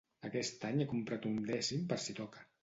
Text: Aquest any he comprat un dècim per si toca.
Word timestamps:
Aquest 0.27 0.65
any 0.69 0.81
he 0.85 0.87
comprat 0.93 1.27
un 1.33 1.37
dècim 1.51 1.85
per 1.93 2.01
si 2.07 2.19
toca. 2.23 2.45